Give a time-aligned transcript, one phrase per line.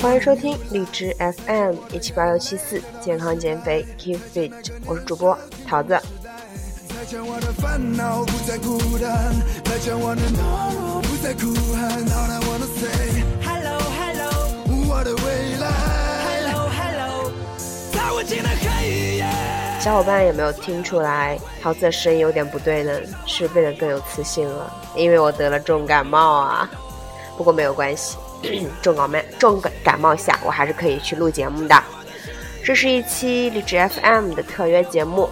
[0.00, 4.52] 欢迎收听荔枝 FM 一七八六七四健康减肥 Keep Fit，
[4.84, 5.96] 我是主播桃子。
[19.86, 22.92] 小伙伴有没有听出来桃子的声音有点不对呢？
[23.24, 24.68] 是变得更有磁性了？
[24.96, 26.68] 因为我得了重感冒啊。
[27.36, 28.16] 不过没有关系，
[28.82, 31.84] 重感冒重感冒下我还是可以去录节目的。
[32.64, 35.30] 这是一期荔枝 FM 的特约节目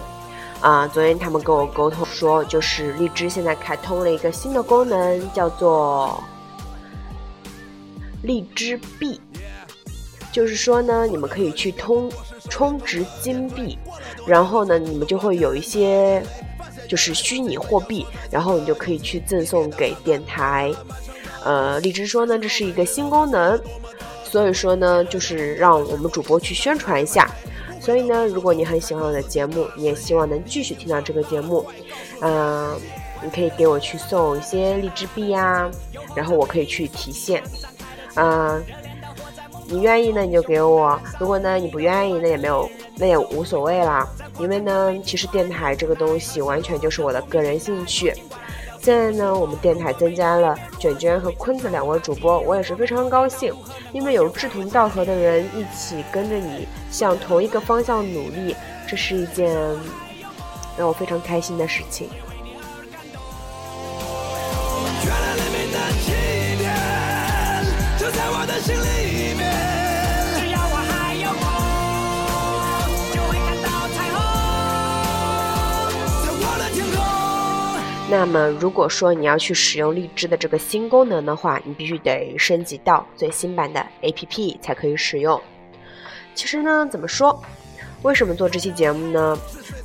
[0.61, 0.87] 啊。
[0.87, 6.23] 昨天他们跟我沟通说，就是荔枝现在开通了一个新的功能，叫做
[8.23, 9.19] 荔枝币。
[10.31, 12.09] 就是说呢，你们可以去通
[12.49, 13.77] 充值金币，
[14.25, 16.23] 然后呢，你们就会有一些
[16.87, 20.71] 就是虚拟货币，然后你就可以去赠送给电台。
[21.43, 23.59] 呃，荔枝说呢，这是一个新功能，
[24.23, 27.29] 所以说呢，就是让我们主播去宣传一下。
[27.79, 31.65] 所以呢，如果你很喜欢我的节目，你也希望能继续听到这个节目，
[32.21, 32.75] 嗯，
[33.23, 35.69] 你可以给我去送一些荔枝币呀，
[36.15, 37.43] 然后我可以去提现，
[38.15, 38.63] 嗯。
[39.67, 44.07] 你愿意呢，你就给我；如果呢你不愿意，那也没有，那也无所谓啦。
[44.39, 48.13] 因为呢，其实电台这个东西完全就是我的个人兴趣。
[48.81, 53.51] 现在呢，我们电台增加了卷卷和坤子两位主播，我也是非常高兴，
[53.91, 58.55] 因为有志同道合的人一起跟着你向同一个方向努力，
[58.87, 59.51] 这是一件
[60.77, 62.07] 让我非常开心的事情。
[67.97, 68.75] 就在我的心
[78.07, 85.41] 那么，如果说你要去使用荔枝的这个新功能的话，你必须得升级到最新版的 APP 才可以使用。
[86.35, 87.41] 其实呢，怎么说？
[88.03, 89.35] 为什么做这期节目呢？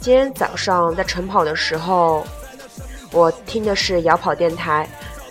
[0.00, 2.22] 今天早上在晨跑的时候，
[3.10, 4.86] 我听的是摇跑电台，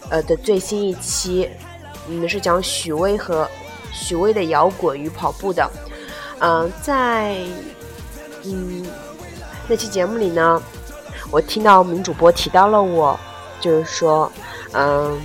[0.10, 1.48] 呃的最新一期，
[2.08, 3.48] 嗯，是讲许巍和
[3.94, 5.70] 许巍的摇滚与跑步的。
[6.40, 7.38] 嗯，在
[8.46, 8.84] 嗯
[9.68, 10.60] 那期节目里呢。
[11.32, 13.18] 我听到名主播提到了我，
[13.62, 14.32] 就是说，
[14.74, 15.20] 嗯，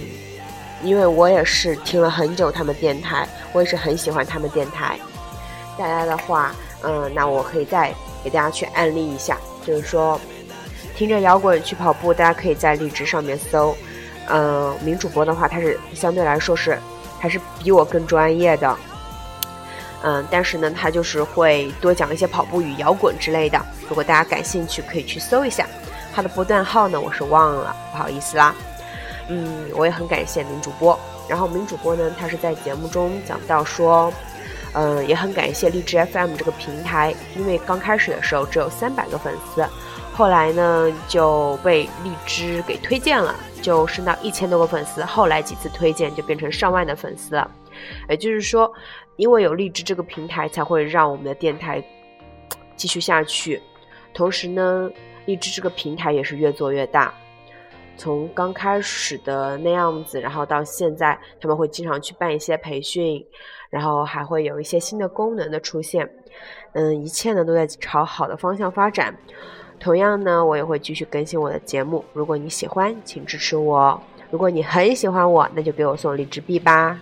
[0.83, 4.99] 因为我也是听了很久他们电台，我也是很喜欢他们电台。
[5.79, 10.21] 大家的话，嗯，那我可以再给大家去案例一下，就是说，
[10.95, 13.75] 听着摇滚去跑步，大家可以在荔枝上面搜。
[14.29, 16.79] 嗯，名主播的话，他是相对来说是
[17.19, 18.77] 还是比我更专业的。
[20.03, 23.59] 嗯，但是呢，他就是会多讲一些跑步与摇滚之类的。
[23.89, 25.67] 如果大家感兴趣，可以去搜一下。
[26.15, 28.55] 他的波段号呢，我是忘了，不好意思啦。
[29.29, 30.99] 嗯，我也很感谢名主播。
[31.29, 34.13] 然后名主播呢，他是在节目中讲到说，
[34.75, 39.67] 嗯，也很感谢荔枝 FM 这个平台，因为刚开始的时候只有三百个粉丝，
[40.13, 45.03] 后来呢就被荔枝给推荐了，就升到一千多个粉丝。
[45.05, 47.51] 后来几次推荐就变成上万的粉丝了。
[48.09, 48.73] 也就是说，
[49.17, 51.83] 因为有荔枝这个平台，才会让我们的电台
[52.77, 53.61] 继续下去。
[54.13, 54.89] 同时呢。
[55.27, 57.13] 荔枝这个平台也是越做越大，
[57.97, 63.25] 从刚开始的那样子，然后到现在，他们会经常去办一些培训，
[63.71, 66.09] 然后还会有一些新的功能的出现，
[66.73, 69.17] 嗯，一切呢都在朝好的方向发展。
[69.81, 72.05] 同样呢，我也会继续更新我的节目。
[72.13, 76.99] 如果你喜欢，请支持我；如果你很喜欢我，那就给我送荔枝币吧。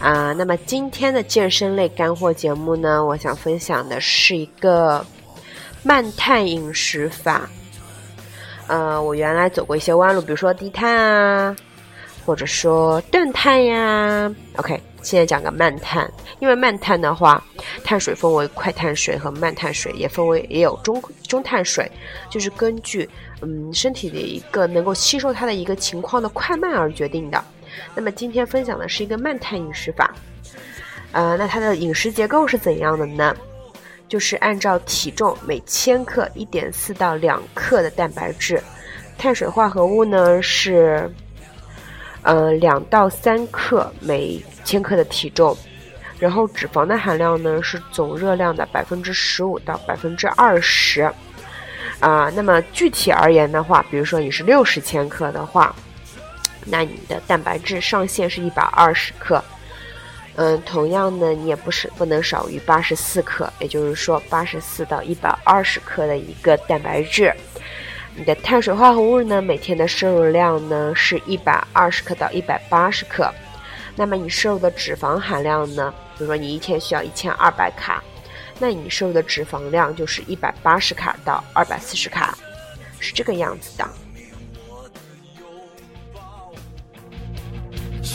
[0.00, 5.04] 啊，那么今天的健身类干货节目呢，我想分享的是一个
[5.82, 7.48] 慢碳饮食法。
[8.66, 11.54] 呃，我原来走过一些弯路，比如说低碳啊，
[12.24, 14.34] 或者说断碳呀。
[14.56, 17.44] OK，现在讲个慢碳，因为慢碳的话，
[17.84, 21.90] 碳水分为快碳水和慢碳水，也分为也有中中碳水，
[22.30, 23.06] 就是根据
[23.42, 27.44] 嗯身体的一个能够吸收它的一个情况的快慢而决定的。
[27.94, 30.14] 那么今天分享的是一个慢碳饮食法，
[31.12, 33.36] 呃，那它的饮食结构是怎样的呢？
[34.08, 38.60] 就是按照体重每千克一点四到两克的蛋白质，
[39.16, 41.08] 碳水化合物呢是，
[42.22, 45.56] 呃，两到三克每千克的体重，
[46.18, 51.02] 然后脂肪的含量呢是总热量的百分之十五到百分之二十，
[52.00, 55.72] 啊，那么具体而言的话，比如说你是六十千克的话，
[56.66, 59.42] 那你的蛋白质上限是一百二十克，
[60.36, 67.34] 嗯，同样呢，你也不是不能少于八十四克，也就是说八十四到一百二十克的一个蛋白质。
[68.14, 73.32] 你的碳水化合物呢，每天的摄入量呢是一百二十克到一百八十克。
[73.96, 75.92] 那么你摄入的脂肪含量呢？
[76.16, 78.02] 比如说你一天需要一千二百卡，
[78.58, 82.36] 那你摄入的脂肪量就是一百八十卡到二百四十卡，
[82.98, 83.88] 是这个样子的。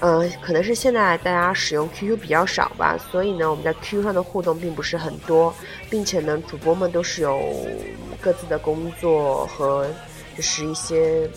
[0.00, 5.52] 嗯，可能是现在大家使用 QQ 比较少吧，所以呢，我们在 QQ 上的互动并不是很多，
[5.88, 7.40] 并且呢，主播们都是有
[8.20, 9.86] 各自的工作和
[10.36, 11.28] 就是一些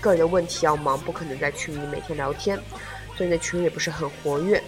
[0.00, 2.58] 个人的问题要忙，不可能在群里每天聊天，
[3.16, 4.60] 所以呢，群也不是很活跃。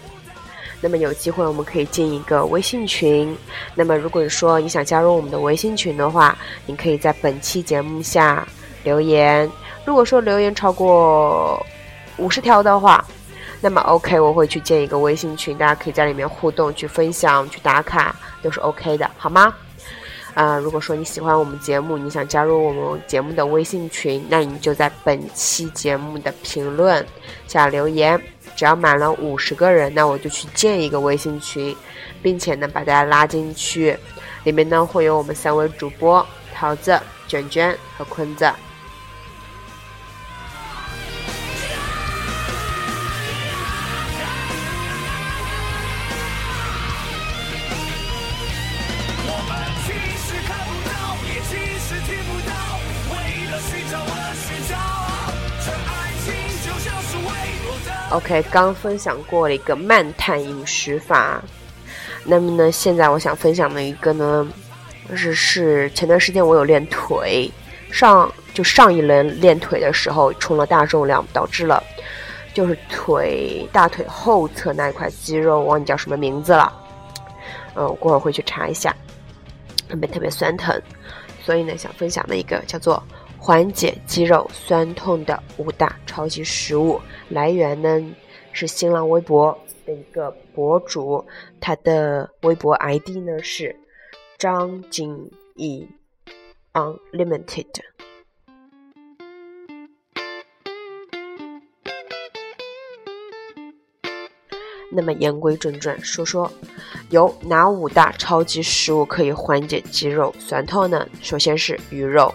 [0.80, 3.36] 那么有机会我们可以进一个微信群。
[3.74, 8.46] 那么如果说你想加入我们的微信群的话，你可以在本期节目下
[8.84, 9.50] 留言。
[9.84, 11.64] 如果说留言超过
[12.18, 13.04] 五十条的话，
[13.62, 19.54] 那么 OK，我会去建一个微信群，大家可以在里面互动、去分享、去打卡，都是 OK 的，好吗？
[20.34, 27.06] 啊，如果说你喜欢我们节目，你想加入我们节目的微信群，那你就在本期节目的评论
[27.46, 28.20] 下留言。
[28.56, 31.74] 只要满了五十个人，那我就去建一个微信群，
[32.20, 33.96] 并且呢把大家拉进去，
[34.44, 38.50] 里面呢会有我们三位主播桃子、卷卷和坤子。
[58.12, 61.42] OK，刚分享过了一个慢碳饮食法，
[62.24, 64.46] 那么呢，现在我想分享的一个呢，
[65.14, 67.50] 是是前段时间我有练腿，
[67.90, 71.82] 上就上一轮练腿的时候冲了大重量，导致了
[72.52, 76.70] 就是腿大腿后侧那一块肌肉忘记叫什么名字了，
[77.76, 78.94] 嗯，我过会儿会去查一下，
[79.88, 80.78] 特别特别酸疼，
[81.42, 83.02] 所以呢，想分享的一个叫做。
[83.44, 88.00] 缓解肌肉酸痛的五大超级食物，来源呢
[88.52, 91.26] 是新浪微博的一个博主，
[91.60, 93.74] 他的微博 ID 呢是
[94.38, 95.88] 张景怡
[96.72, 97.66] Unlimited。
[104.92, 106.48] 那么言归正传，说说
[107.10, 111.08] 有哪五大超级食物可以缓解肌肉酸痛呢？
[111.20, 112.32] 首先是鱼肉。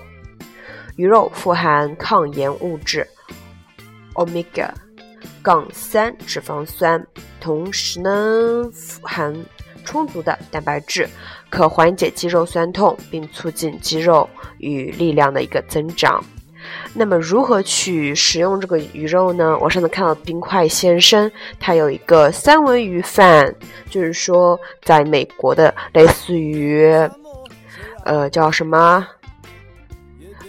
[0.97, 3.07] 鱼肉富含抗炎物质
[4.15, 4.67] omega
[5.43, 7.05] 杠三脂肪酸，
[7.39, 9.33] 同时呢富含
[9.85, 11.07] 充足的蛋白质，
[11.49, 16.21] 可缓解肌肉酸痛，并促进肌肉与力量的一个增长。
[16.93, 19.57] 那么如何去食用这个鱼肉呢？
[19.61, 23.53] 我上次看到冰块先生，他有一个三文鱼饭，
[23.89, 26.91] 就是说在美国的类似于，
[28.03, 29.07] 呃，叫什么？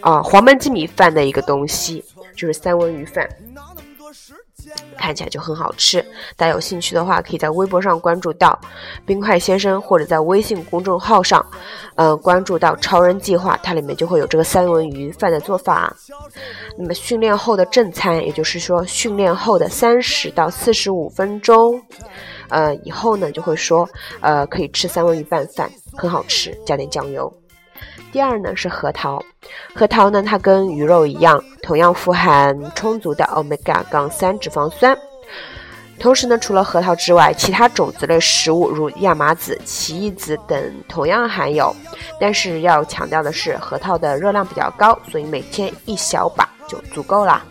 [0.01, 2.05] 啊，黄焖鸡米饭的一个东西，
[2.37, 3.29] 就是三文鱼饭，
[4.97, 6.01] 看起来就很好吃。
[6.37, 8.59] 大家有兴趣的话，可以在微博上关注到
[9.05, 11.45] 冰块先生，或者在微信公众号上，
[11.97, 15.95] 嗯，关注到超人计划，它里面就会有这个三文鱼饭的做法。
[16.77, 21.83] 那么训练后的正餐，也就是说训练后的三十到四十五分钟，
[22.51, 23.89] 呃，以后呢就会说，
[24.21, 27.33] 呃，可以吃三文鱼拌饭，很好吃，加点酱油。
[28.13, 29.23] 第二呢是核桃，
[29.75, 34.97] 核桃呢它跟鱼肉一样，同样富含充足的 omega 杠三脂肪酸。
[36.01, 41.75] 同时呢，除了核桃之外，其他种子类食物如亚麻籽、奇异籽等同样含有。
[42.21, 47.45] 但是要强调的是，核桃的热量比较高，所以每天一小把就足够啦。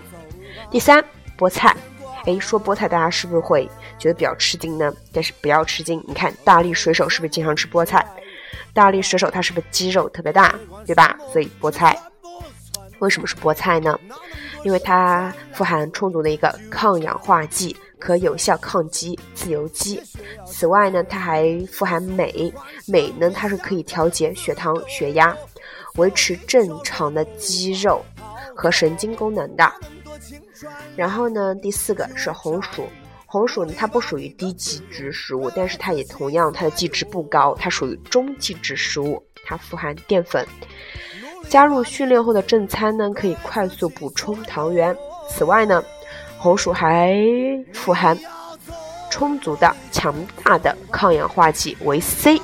[0.72, 1.04] 第三，
[1.38, 1.75] 菠菜。
[2.24, 4.94] 诶，说菠菜，大家是不是会觉得比较吃惊呢？
[5.13, 8.06] 但是不要吃惊，你看大力水手是不是经常吃菠菜？
[8.74, 10.54] 大力水手他是不是肌肉特别大，
[10.86, 11.18] 对吧？
[11.32, 11.98] 所以菠菜
[13.00, 14.00] 为什么是菠菜呢？
[14.63, 20.01] 因为它富含充足的一个抗氧化剂，可有效抗击自由基。
[20.46, 22.51] 此外呢，它还富含镁，
[22.88, 25.36] 镁呢它是可以调节血糖、血压，
[25.96, 28.04] 维持正常的肌肉
[28.56, 29.72] 和神经功能的。
[30.96, 32.88] 然后呢，第四个是红薯。
[33.29, 40.48] 红薯呢，它不属于低基质食物，但是它也同样它的基质不高，它属于中基质食物，它富含淀粉。
[41.50, 44.96] 加入训练后的正餐呢，可以快速补充糖原。
[45.29, 45.84] 此外呢，
[46.38, 47.13] 红薯还
[47.74, 48.17] 富含
[49.12, 52.41] 充足的、强大的抗氧化剂维 C。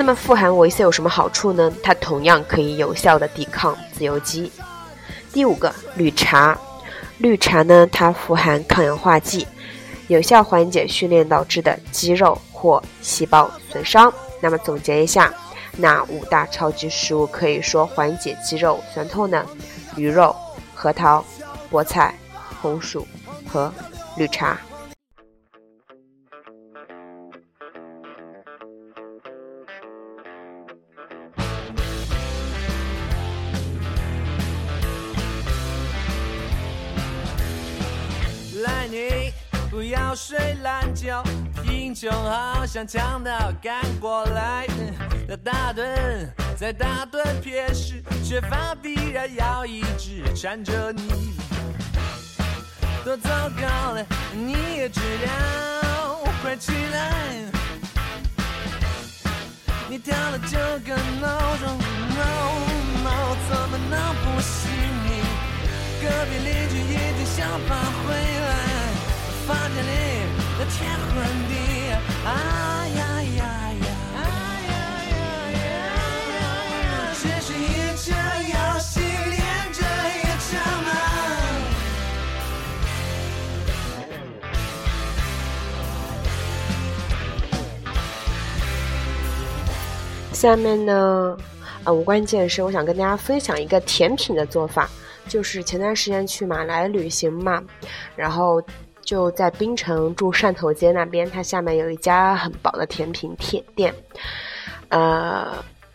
[0.00, 1.70] 那么富含维 C 有什么好处呢？
[1.82, 4.50] 它同样可以有效的抵抗自由基。
[5.30, 6.58] 第五个，绿茶。
[7.18, 9.46] 绿茶呢，它富含抗氧化剂，
[10.08, 14.10] 有效缓解训练导致的肌肉或细胞损伤。
[14.40, 15.30] 那么总结一下，
[15.76, 19.44] 那五大超级食物可以说缓解肌肉酸痛呢：
[19.96, 20.34] 鱼肉、
[20.74, 21.22] 核桃、
[21.70, 22.14] 菠菜、
[22.62, 23.06] 红薯
[23.46, 23.70] 和
[24.16, 24.58] 绿茶。
[38.60, 39.32] 赖你，
[39.70, 41.22] 不要睡懒觉，
[41.62, 43.30] 贫穷好像强盗
[43.62, 44.66] 赶过来，
[45.28, 51.34] 要打盹，再打盹撇时，缺乏必然要一直缠着你，
[53.04, 57.12] 多糟糕了，你也知道，快起来，
[59.88, 61.78] 你调了九个闹钟
[62.16, 62.24] ，no
[63.04, 64.99] no，怎么能不醒？
[66.02, 68.50] 隔壁邻居已经想跑回来。
[69.46, 69.88] 房间里
[70.58, 71.14] 那天昏
[71.48, 71.52] 地
[72.24, 72.28] 暗
[72.96, 73.00] 呀
[73.36, 73.42] 呀
[73.84, 73.86] 呀！
[77.22, 77.64] 这是一
[77.96, 78.06] 场
[78.48, 79.36] 游戏，连
[79.72, 79.78] 着
[80.16, 80.50] 一场
[80.84, 80.88] 梦。
[90.32, 91.36] 下面呢，
[91.84, 94.88] 啊，无关健身，我想跟大家分享一个甜品的做法，
[95.28, 97.62] 就是前段时间去马来旅行嘛，
[98.16, 98.62] 然后。
[99.02, 103.94] 就在槟城住汕头街那边，它下面有一家很棒的甜品店店，
[104.88, 105.48] 呃，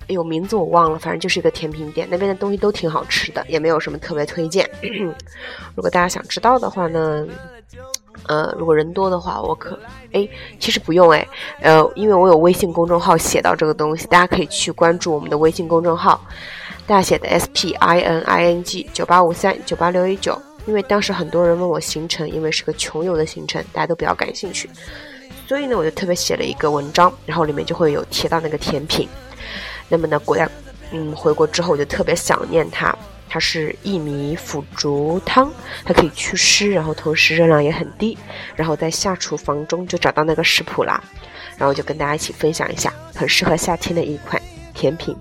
[0.08, 4.70] 有名字我忘了，反正就是一个甜品店，那边的东西都挺好吃的，也没有什么特别推荐。
[5.76, 7.26] 如果大家想知道的话呢，
[8.28, 9.80] 呃，如果人多的话，我可，
[10.12, 10.28] 哎，
[10.60, 11.26] 其实不用哎，
[11.62, 16.20] 呃，因为我有微信公众号写到这个东西，大家可以去关注我们的微信公众号，
[16.88, 20.40] 大写的 S P I N I N G 九八五三九八六一九。
[20.68, 24.68] 因为当时很多人问我行程，因为是个穷游的行程，大家都比较感兴趣，
[25.48, 29.08] 所以呢，我就特别写了一个文章，然后里面就会有提到那个甜品。
[29.88, 30.50] 那么呢，国家，
[30.92, 32.96] 嗯，回国之后我就特别想念它。
[33.30, 35.52] 它是薏米腐竹汤，
[35.84, 38.18] 它可以祛湿，然后同时热量也很低。
[38.56, 41.04] 然后在下厨房中就找到那个食谱啦，
[41.58, 44.42] 然后就跟大家一起分享一下，很适合夏天的一款
[44.74, 45.16] 甜品。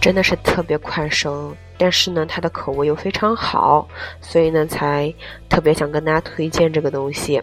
[0.00, 3.86] 真的是特别快手，但是呢，它的口味又非常好，
[4.20, 5.12] 所以呢，才
[5.48, 7.40] 特别想跟大家推荐这个东西。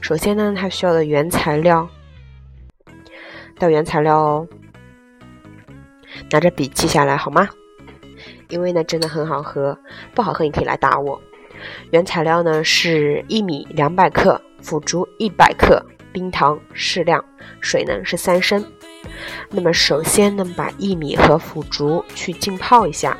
[0.00, 1.88] 首先呢，它需要的原材料，
[3.58, 4.48] 到原材料哦，
[6.30, 7.48] 拿着笔记下来好吗？
[8.48, 9.78] 因为呢，真的很好喝，
[10.12, 11.20] 不好喝你可以来打我。
[11.92, 15.80] 原材料呢是薏米两百克，腐竹一百克，
[16.12, 17.24] 冰糖适量，
[17.60, 18.64] 水呢是三升。
[19.50, 23.16] 那么首先呢，把薏米和腐竹去浸泡一下。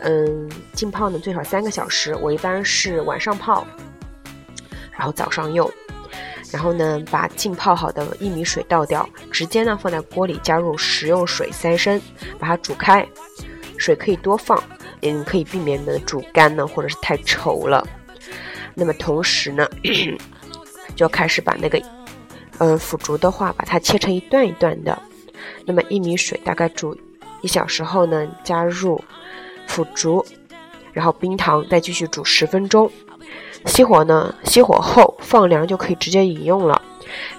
[0.00, 3.66] 嗯，浸泡呢最少三个小时，我一般是晚上泡，
[4.92, 5.70] 然后早上用。
[6.52, 12.00] 然后呢，把浸泡好的薏米水倒掉，直接呢放在锅里加入食用水三升，
[12.38, 13.06] 把它煮开。
[13.76, 14.62] 水可以多放，
[15.02, 17.86] 嗯，可以避免的煮干呢，或者是太稠了。
[18.74, 19.68] 那么同时呢，
[20.96, 21.80] 就开始把那个。
[22.60, 24.96] 嗯，腐竹的话，把它切成一段一段的。
[25.64, 26.94] 那么薏米水大概煮
[27.40, 29.02] 一小时后呢，加入
[29.66, 30.22] 腐竹，
[30.92, 32.90] 然后冰糖，再继续煮十分钟。
[33.64, 36.80] 熄火呢，熄火后放凉就可以直接饮用了。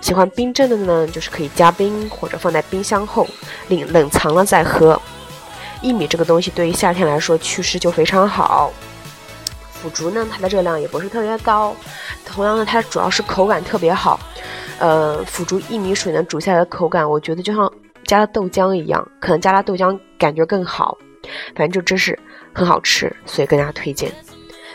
[0.01, 3.27] 喜欢冰镇的呢，就是可以加冰或者放在冰箱后
[3.69, 4.99] 冷冷藏了再喝。
[5.83, 8.71] 薏米这个东西对于夏天来说祛湿就非常好。
[9.71, 11.75] 腐竹呢，它的热量也不是特别高，
[12.25, 14.19] 同样呢，它主要是口感特别好。
[14.81, 17.71] 呃，腐竹薏米水呢，煮下来的口感，我觉得就像
[18.03, 20.97] 加了豆浆一样，可能加了豆浆感觉更好。
[21.55, 22.17] 反正就真是
[22.51, 24.11] 很好吃，所以跟大家推荐。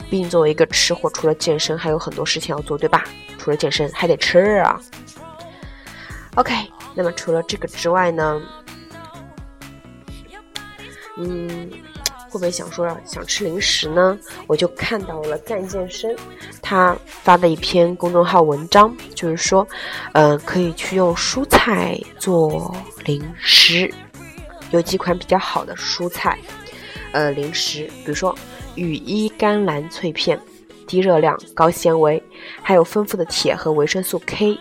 [0.09, 3.03] 毕竟作为一个吃货，除了健身，还有很多事情要做，对吧？
[3.37, 4.81] 除了健身，还得吃啊。
[6.37, 6.55] OK，
[6.95, 8.41] 那么除了这个之外呢，
[11.17, 11.69] 嗯。
[12.37, 14.19] 会不会想说想吃零食呢？
[14.47, 16.15] 我就看到了干健身
[16.61, 19.67] 他发的一篇公众号文章，就是说，
[20.13, 22.77] 呃，可以去用蔬菜做
[23.07, 23.91] 零食，
[24.71, 26.39] 有几款比较好的蔬菜，
[27.13, 28.37] 呃，零食，比如说
[28.75, 30.39] 羽衣甘蓝脆片，
[30.87, 32.23] 低热量、高纤维，
[32.61, 34.59] 还有丰富的铁和维生素 K，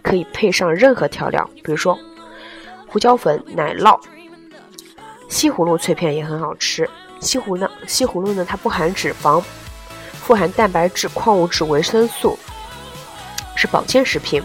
[0.00, 1.98] 可以配上任何调料，比如说
[2.86, 3.98] 胡椒粉、奶酪。
[5.36, 6.88] 西葫芦脆片也很好吃。
[7.20, 8.42] 西葫芦，西葫芦呢？
[8.42, 9.44] 它不含脂肪，
[10.14, 12.38] 富含蛋白质、矿物质、维生素，
[13.54, 14.42] 是保健食品。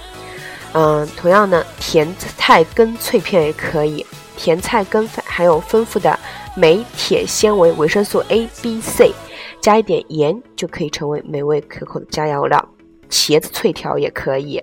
[0.73, 4.05] 嗯，同样呢，甜菜根脆片也可以。
[4.35, 6.19] 甜菜根含有丰富的
[6.57, 9.13] 镁、铁、纤维、维生素 A、B、C，
[9.61, 12.67] 加一点盐就可以成为美味可口的佳肴了。
[13.09, 14.61] 茄子脆条也可以，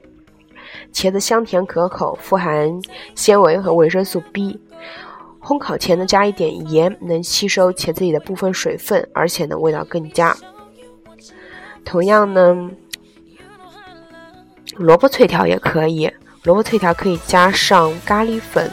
[0.93, 2.79] 茄子香甜可口，富含
[3.15, 4.61] 纤维和维生素 B。
[5.41, 10.37] 烘烤前呢，加一点盐，能吸收茄子里的部分水分，而且呢，味道更佳。
[11.85, 12.71] 同样呢，
[14.77, 18.71] 萝卜脆条也可以，萝卜脆条可以加上咖喱粉。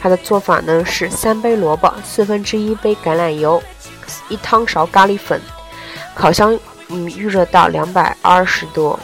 [0.00, 3.62] 它的做法呢是三杯萝卜，四分之一杯橄榄油，
[4.28, 5.40] 一汤勺咖喱粉，
[6.14, 6.58] 烤箱
[6.88, 8.98] 嗯预热到两百二十度。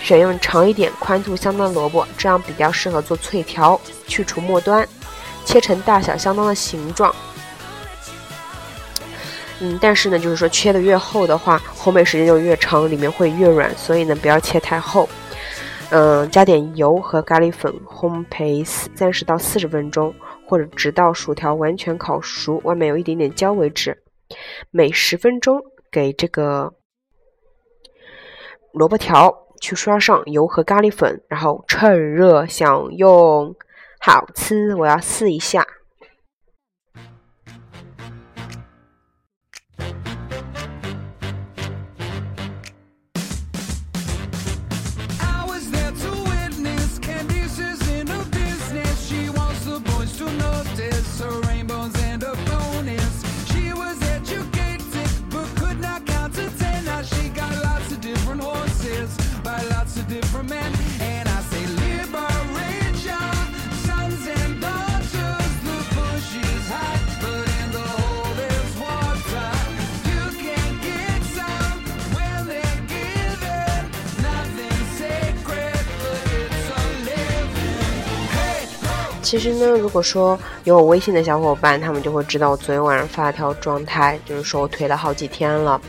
[0.00, 3.80] 选用长一点、宽度相当的萝卜，这样比较适合做脆条。
[4.06, 4.86] 去除末端，
[5.44, 7.14] 切成大小相当的形状。
[9.60, 15.08] 嗯，但是呢，就是说切的越厚的话，烘焙时间就越长，里面会越软，所以呢，不要切太厚。
[15.90, 20.14] 嗯，加点油和咖喱粉，烘焙三十到四十分钟，
[20.46, 23.96] 或者直到薯条完全烤熟，外面有一点点焦为止。
[24.70, 25.60] 每十分钟
[25.92, 26.72] 给这个
[28.72, 29.32] 萝卜条。
[29.60, 33.54] 去刷上油和咖喱粉，然后趁热享用，
[34.00, 34.74] 好吃！
[34.74, 35.66] 我要试一下。
[79.30, 85.80] 其实呢，如果说有我微信的小伙伴，他们就会知道我昨天晚上发了条状态，就是说我腿了好几天了。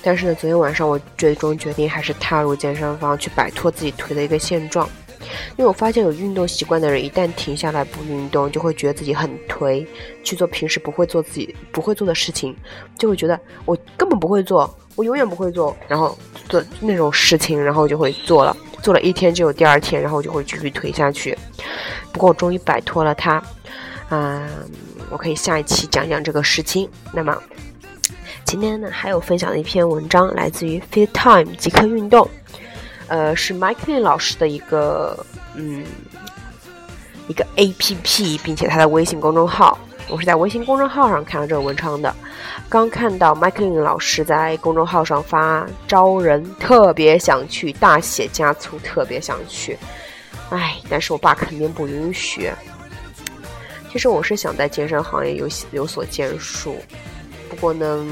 [0.00, 4.88] 但是呢，昨天晚上我最终决定还是踏入健身房去摆脱自己腿的一个现状。
[5.56, 9.84] 因为我发现有运动习惯的人，一旦停下来不运动，就会觉得自己很颓，
[10.22, 12.56] 去做平时不会做自己不会做的事情，
[12.96, 16.16] 就会觉得我根本不会做，我永远不会做，然后
[16.48, 21.36] 做那种事情，然后就会做了，做了一天就有第二天，然后就会继续颓下去。
[22.16, 23.42] 不过我终于摆脱了它，
[24.08, 24.48] 嗯，
[25.10, 26.88] 我可以下一期讲讲这个事情。
[27.12, 27.36] 那么
[28.42, 32.26] 今天呢，还有分享的一篇文章，来自于 Fit Time 即刻运动，
[33.08, 35.26] 呃，是 Mike Lin 老师的一个
[35.56, 35.84] 嗯
[37.28, 42.14] 一个 A P P，并且他的微信公众号，我是在微信公众号上看到这个文章的。
[42.70, 49.76] 刚看到 Mike Lin 老师在公众号上发招人，特别想去，大写加粗，特别想去。
[50.50, 52.52] 唉，但是我爸肯定不允许。
[53.90, 56.76] 其实我是想在健身行业有有所建树，
[57.48, 58.06] 不过呢，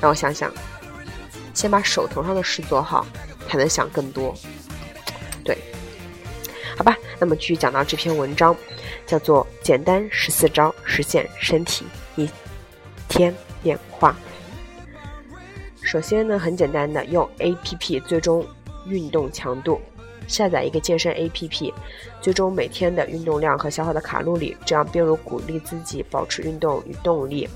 [0.00, 0.52] 让我想想，
[1.52, 3.06] 先把手头上的事做好，
[3.46, 4.34] 才能想更多。
[5.44, 5.58] 对，
[6.76, 8.56] 好吧，那么继续讲到这篇文章，
[9.06, 11.84] 叫做《简单十四招实现身体
[12.16, 12.28] 一
[13.08, 14.16] 天变化》。
[15.86, 18.46] 首先呢，很简单的用 APP 最终
[18.86, 19.78] 运动强度。
[20.26, 21.72] 下载一个健身 APP，
[22.20, 27.48] 追踪每天的运动量和消耗的卡路里，这样便如鼓励自己保持运动与动力。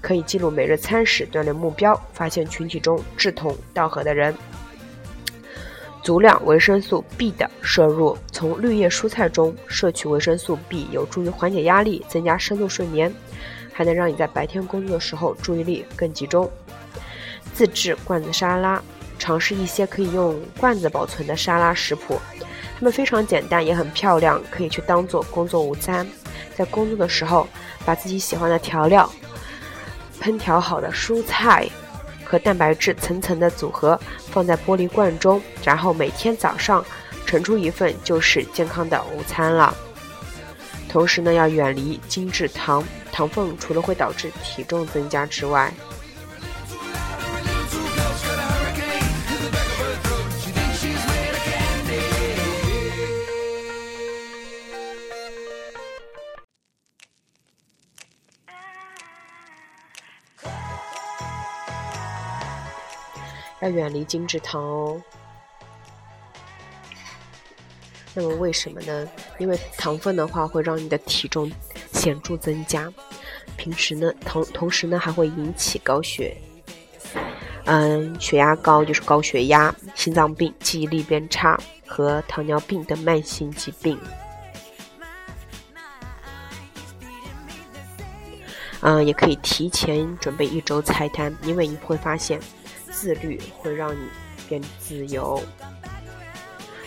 [0.00, 4.34] 可以记录每日餐食、锻炼目标，发现群体中志同道合的人。
[6.02, 13.10] 足量维生素 B 的摄入，从绿叶蔬菜中摄取维生素 B，有助于缓解压力、增加深度睡眠，
[13.72, 16.50] 还能让你在白天工作的时候注意力更集中。
[17.54, 18.82] 自制罐子沙拉。
[19.18, 22.20] 尝试一些可以用罐子保存的沙拉食谱，
[22.76, 26.06] 它们非常简单，也很漂亮，可以去当做工作午餐。
[26.56, 27.48] 在工作的时候，
[27.84, 29.10] 把自己喜欢的调料、
[30.20, 31.68] 烹调好的蔬菜
[32.24, 33.98] 和蛋白质层层的组合
[34.30, 36.84] 放在玻璃罐中，然后每天早上
[37.26, 39.74] 盛出一份就是健康的午餐了。
[40.88, 45.72] 同时呢，要远离精制糖，糖分除了会导致体重增加之外，
[63.64, 65.00] 要远离精制糖哦。
[68.12, 69.08] 那么为什么呢？
[69.38, 71.50] 因为糖分的话会让你的体重
[71.92, 72.92] 显著增加，
[73.56, 76.36] 平时呢同同时呢还会引起高血，
[77.64, 83.98] 嗯，血压高就是高血压、心脏病、记忆力变差和糖尿病等慢性疾病。
[88.82, 92.38] 嗯，也可以提前准备一周菜单，因为你会发现
[93.04, 94.08] 自律会让你
[94.48, 95.38] 变自由。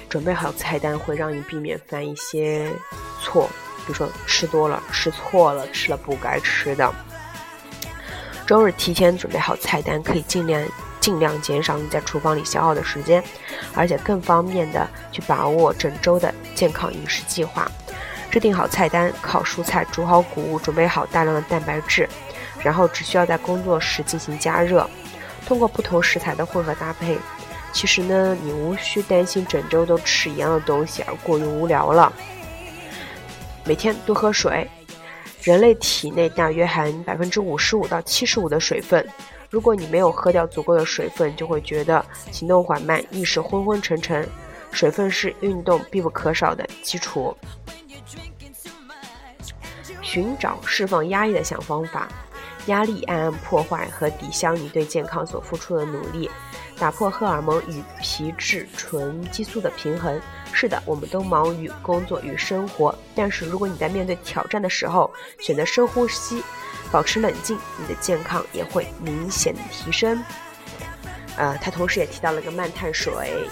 [0.10, 2.74] 准备好菜单会让你避免犯一些
[3.22, 3.48] 错，
[3.86, 6.92] 比如说吃多了、吃错了、吃了不该吃的。
[8.48, 10.68] 周日提前准备好菜单，可以尽量
[11.00, 13.24] 尽量减少你在厨房里消耗的时间，
[13.76, 17.72] 而且更方便的去把握整周的健康饮食计划。
[18.32, 22.10] 制定好菜单，烤蔬菜，煮好谷物，准备好大量的蛋白质，
[22.64, 24.90] 然后只需要在工作时进行加热。
[25.48, 27.18] 通过不同食材的混合搭配。
[27.72, 32.12] 其实呢，你无需担心整周都吃一样的东西而过于无聊了。
[33.66, 34.70] 每天多喝水，
[35.42, 39.06] 人类体内大约含百分之五十五到七十五的水分。
[39.50, 44.28] 如果你没有喝掉足够的水分，就会觉得行动缓慢、意识昏昏沉沉。
[44.72, 47.36] 水分是运动必不可少的基础。
[50.02, 52.08] 寻找释放压力的小方法，
[52.68, 56.30] 压力暗暗破坏和抵消你对健康所付出的努力。
[56.80, 60.22] 打破荷尔蒙与皮质醇激素的平衡。
[60.54, 66.44] 是的，我们都忙于工作与生活，但是如果你在面对挑战的时候选择深呼吸，
[66.92, 70.24] 保持冷静，你的健康也会明显提升。
[71.36, 73.48] 呃，他同时也提到了个慢碳水，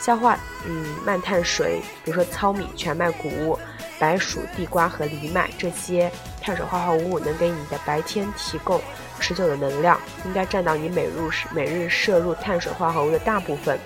[0.00, 3.58] 消化嗯慢碳水，比如说糙米、全麦谷物、
[3.98, 8.80] 白薯、地瓜和藜麦这些碳水化合物，能给你的白天提供。
[9.20, 11.12] 持久的能量应该占到你每日
[11.52, 13.78] 每日摄入碳水化合物的大部分。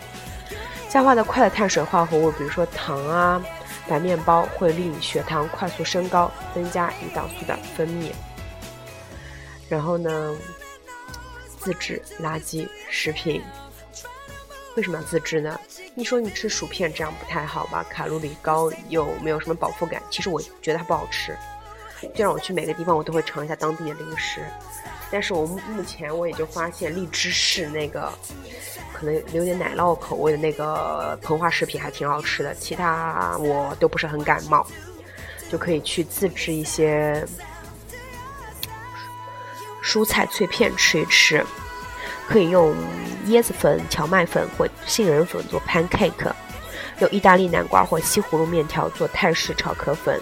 [0.89, 3.45] 消化的快的碳水化合物，比如说糖啊、
[3.89, 8.13] 白面包，会令血糖快速升高，增加胰岛素的分泌。
[9.69, 10.37] 然后呢，
[11.59, 13.43] 自制垃圾食品。
[14.77, 15.59] 为什么要自制呢？
[15.95, 17.85] 你说你吃薯片这样不太好吧？
[17.91, 20.01] 卡路里高又没有什么饱腹感。
[20.11, 21.37] 其实我觉得它不好吃。
[22.15, 24.45] 就让我去每个地方，我都会尝一下当地的零食。
[25.11, 28.11] 但是我目前我也就发现荔枝是那个
[28.93, 34.67] 可能有点奶酪口味的那个膨化食品还挺好吃的，其他我都不是很感冒，
[35.51, 37.25] 就可以去自制一些
[39.85, 41.45] 蔬菜脆片吃一吃，
[42.27, 42.75] 可以用
[43.27, 46.33] 椰子粉、荞麦粉或杏仁粉做 pancake，
[46.99, 50.21] 用意大利南瓜或西葫芦面条做泰式炒壳粉。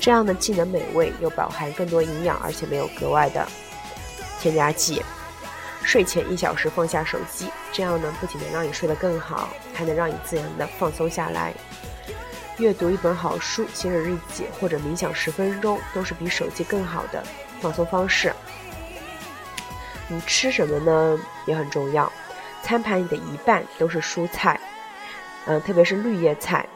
[0.00, 3.46] 这样呢，既能美味，又饱含更多营养，而且没有格外的
[4.40, 5.02] 添加剂。
[5.82, 11.52] 睡前一小时放下手机，这样呢，不仅能让你睡得更好，还能让你自然的放松下来。
[12.58, 17.22] 阅读一本好书、写写日记或者冥想十分钟，都是比手机更好的
[17.60, 18.32] 放松方式。
[20.08, 21.18] 你吃什么呢？
[21.46, 22.10] 也很重要。
[22.62, 24.58] 餐盘里的一半都是蔬菜，
[25.46, 26.66] 嗯，特别是绿叶菜。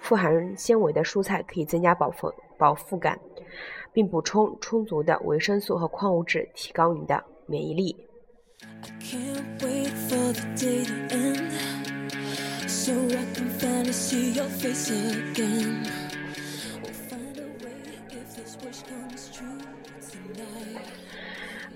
[0.00, 3.18] 富含纤维的蔬菜可以增加饱腹饱腹感，
[3.90, 7.96] 并补充充足的维生素和矿物质，提高你的免疫力。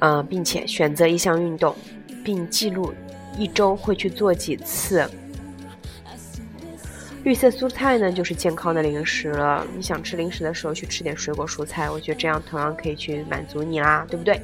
[0.01, 1.75] 啊，并且选择一项运动，
[2.23, 2.93] 并记录
[3.39, 5.09] 一周会去做几次。
[7.25, 9.67] 绿色蔬菜呢，就是健康的零食了。
[9.75, 14.39] 你想吃零食的时候，去吃点水果蔬菜，我觉得这样同样可以去满足你啦，对不对？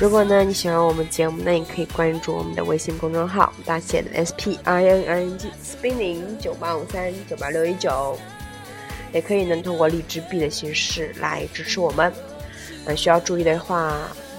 [0.00, 8.16] 如果呢你喜欢我们节目，那你可以关注我们的微信公众号，大写的 S P I N I N G Spinning 九八五三九八六一九，
[9.12, 12.10] 也可以呢通过荔枝币的形式来支持我们。
[12.86, 13.94] 呃，需要注意的话，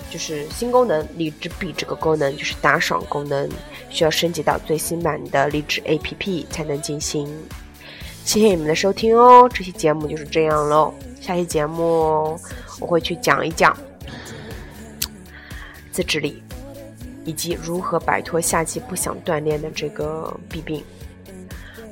[0.09, 3.47] 就是新功能荔枝币这个功能就是打赏功能，
[3.91, 7.31] 需要升级到最新版的荔枝 APP 才能进行。
[8.25, 10.91] 谢谢你们的收听哦，这期节目就是这样喽。
[11.21, 12.35] 下期节目
[12.79, 13.77] 我会去讲一讲
[15.91, 16.41] 自制力，
[17.25, 20.83] 以及如何摆脱夏季不想锻炼的这个弊病。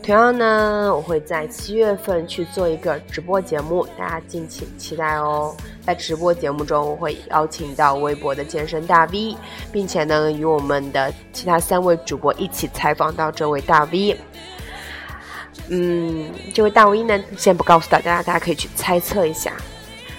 [0.02, 5.56] 同样呢，我会在七月份去做一个直播节目，大家敬请期待哦。
[5.86, 9.36] 在直播节目中，我会邀请到微博的健身大 V，
[9.72, 14.18] 并且呢，与我们的其他三位主播一起采访到这位大 V。
[15.68, 19.54] 嗯，这位大 V 呢，先不告诉大家，大家可以去猜测一下，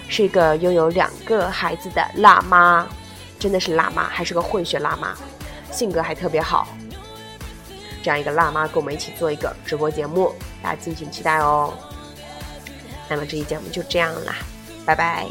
[0.07, 2.87] 是一个拥有两个孩子的辣妈，
[3.41, 5.15] 真的是辣妈，还是个混血辣妈，
[5.71, 6.67] 性格还特别好。
[8.03, 11.73] 这样一个辣妈跟我们一起做一个直播节目，大家敬请期待哦。
[13.09, 14.35] 那么这期节目就这样啦，
[14.85, 15.25] 拜拜。